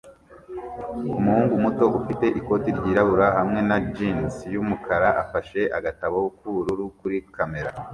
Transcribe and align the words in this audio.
Umuhungu 1.07 1.53
muto 1.63 1.83
ufite 1.99 2.25
ikoti 2.39 2.69
ryirabura 2.77 3.27
hamwe 3.37 3.59
na 3.69 3.77
jans 3.95 4.35
yumukara 4.53 5.09
afashe 5.23 5.61
agatabo 5.77 6.19
k'ubururu 6.37 6.85
kuri 6.99 7.17
kamera 7.35 7.71